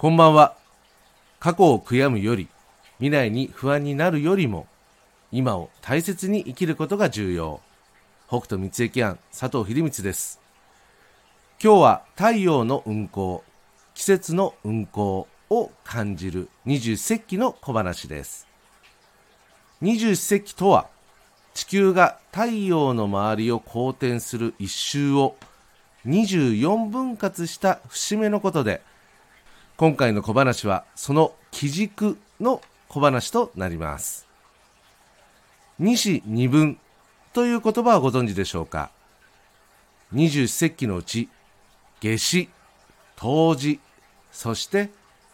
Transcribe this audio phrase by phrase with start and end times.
[0.00, 0.56] こんばんは。
[1.40, 2.48] 過去を悔やむより、
[3.00, 4.66] 未来に不安になるよりも、
[5.30, 7.60] 今を大切に生きることが重要。
[8.26, 10.40] 北斗三重庵佐藤秀光です。
[11.62, 13.44] 今日は太陽の運行、
[13.92, 18.48] 季節の運行を感じる二十節気の小話です。
[19.82, 20.86] 二十四節気とは、
[21.52, 25.36] 地球が太陽の周りを公転する一周を
[26.06, 28.80] 24分割した節目のことで、
[29.80, 32.60] 今回の小話はその基軸の
[32.90, 34.26] 小話となります。
[35.78, 36.78] 二子二分
[37.32, 38.90] という言葉はご存知でしょうか？
[40.12, 41.30] 二十四節気のうち、
[42.02, 42.50] 夏至、
[43.16, 43.80] 冬至、
[44.32, 44.90] そして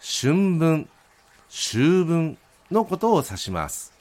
[0.00, 0.88] 春分、
[1.50, 2.38] 秋分
[2.70, 3.92] のことを指します。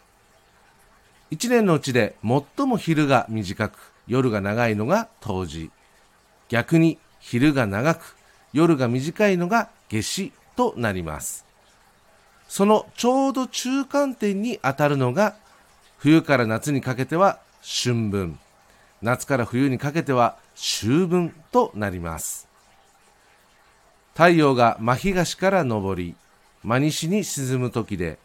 [1.31, 5.71] 一年のうちで最も昼が短く夜が長いのが冬至。
[6.47, 8.16] 逆に昼が長く
[8.53, 11.45] 夜が短いのが夏至となります。
[12.47, 15.35] そのちょうど中間点に当たるのが
[15.97, 18.39] 冬から夏にかけては春分、
[19.01, 22.47] 夏から冬にかけては秋分となります。
[24.13, 26.15] 太陽が真東から昇り、
[26.63, 28.17] 真西に沈む時で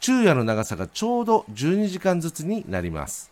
[0.00, 3.30] 昼夜の長さがちょうど12時間ずつになります。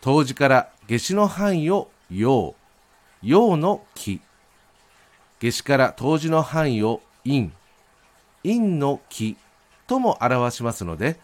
[0.00, 2.54] 冬至から夏至の範囲を陽、
[3.22, 4.20] 陽の木。
[5.42, 7.50] 夏至から冬至の範囲を陰、
[8.44, 9.36] 陰の木
[9.88, 11.18] とも表しますので、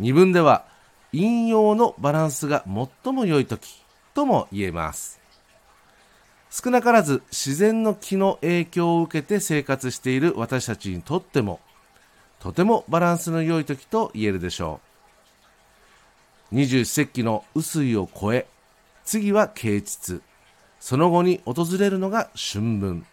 [0.00, 0.64] 二分では
[1.12, 2.64] 陰陽のバランスが
[3.04, 3.80] 最も良い時
[4.12, 5.20] とも言えます。
[6.50, 11.60] 少なからず自然の気の影響を受けて生活している私たちにとっても
[12.40, 14.80] とてもバランスの良い時と言えるでしょ
[16.50, 16.56] う。
[16.56, 18.48] 二十四節気の雨水を超え、
[19.04, 20.22] 次は啓蟄、
[20.80, 23.06] その後に訪れるのが春分。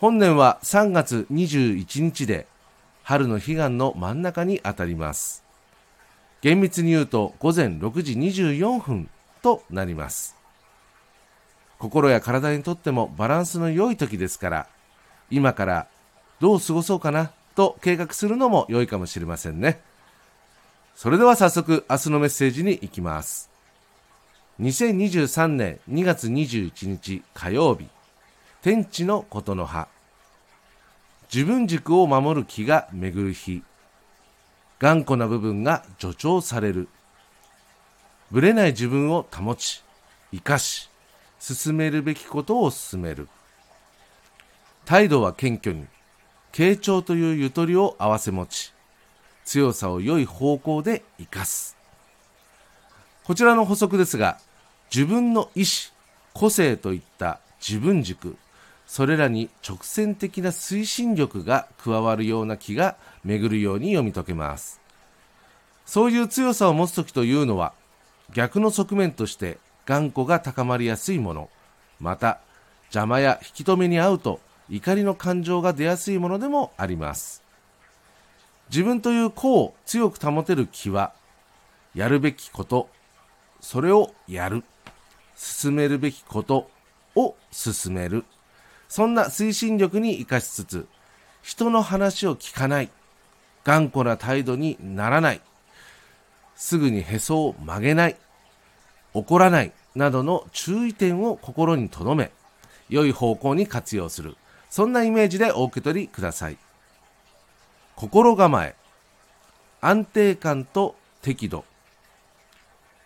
[0.00, 2.46] 本年は3月21日で、
[3.02, 5.44] 春の彼岸の真ん中にあたります。
[6.40, 9.10] 厳密に言うと午前6時24分
[9.42, 10.36] となります。
[11.78, 14.66] 心や体にとってもバランスの良い時ですから、
[15.30, 15.86] 今から
[16.40, 19.82] どう過ごそうかなと計画するのも良いかもしれませんね。
[20.94, 23.50] それでは早速明日のメッセージに行きます。
[24.62, 27.86] 2023年2月21日火曜日、
[28.62, 29.88] 天地のことの葉。
[31.32, 33.62] 自分軸を守る気が巡る日。
[34.78, 36.88] 頑固な部分が助長される。
[38.30, 39.82] ぶれない自分を保ち、
[40.30, 40.90] 生かし、
[41.38, 43.28] 進めるべきことを進める。
[44.84, 45.86] 態度は謙虚に、
[46.52, 48.74] 傾聴というゆとりを併せ持ち、
[49.46, 51.78] 強さを良い方向で生かす。
[53.24, 54.38] こちらの補足ですが、
[54.94, 55.94] 自分の意志、
[56.34, 58.36] 個性といった自分軸、
[58.90, 64.80] それらに直線的な推進力が加わるような気が巡るように読み解けます。
[65.86, 67.72] そういう強さを持つ時というのは、
[68.34, 71.50] 逆の側面として頑固が高まりやすいもの、
[72.00, 72.40] また
[72.86, 77.44] 邪魔や引き止めに遭うと怒りの感情が出やすいものでもあります。
[78.70, 81.12] 自分という個を強く保てる気は、
[81.94, 82.88] やるべきこと、
[83.60, 84.64] それをやる、
[85.36, 86.68] 進めるべきこと
[87.14, 88.24] を進める、
[88.90, 90.86] そんな推進力に活かしつつ、
[91.42, 92.90] 人の話を聞かない、
[93.62, 95.40] 頑固な態度にならない、
[96.56, 98.16] すぐにへそを曲げない、
[99.14, 102.32] 怒らないなどの注意点を心に留め、
[102.88, 104.36] 良い方向に活用する。
[104.68, 106.58] そんなイメージでお受け取りください。
[107.94, 108.74] 心構え、
[109.80, 111.64] 安定感と適度。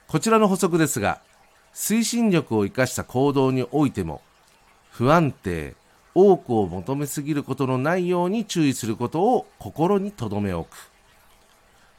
[0.09, 1.21] こちらの補足ですが、
[1.75, 4.22] 推進力を生かした行動においても、
[4.97, 5.75] 不安定、
[6.15, 10.91] 多くを求めすぎることのないように注意することを心に留め置く。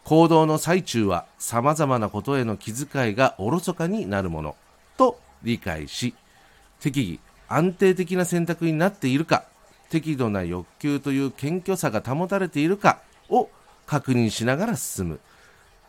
[0.05, 4.55] 行動の最中は様々なことへの気遣いがおろそかになるもの
[4.95, 6.15] と理解し、
[6.79, 7.19] 適宜
[7.53, 9.43] 安定的な選択になっているか
[9.89, 13.49] 適度な欲求という謙虚さが保たれているかを
[13.85, 15.19] 確認しながら進む。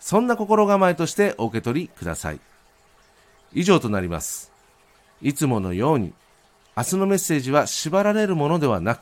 [0.01, 2.41] そんな心構えとしてお受け取りください。
[3.53, 4.51] 以上となります。
[5.23, 6.13] いつものように、
[6.77, 9.01] 明日のメッセージは縛られるものではなく、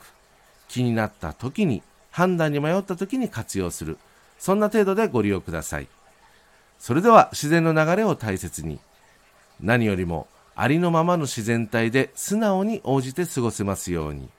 [0.69, 3.97] 気になった時に、判断に迷った時に活用する。
[4.39, 5.87] そんな程度でご利用ください。
[6.79, 8.79] それでは自然の流れを大切に。
[9.59, 14.29] 何よりもありのままの自然体で素直に応じて過ごせますように。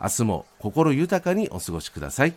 [0.00, 2.34] 明日も心豊かにお過ごしください。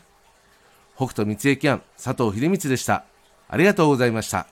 [0.95, 3.05] 北斗三重キャン佐藤秀光でした。
[3.47, 4.47] ありがとうございました。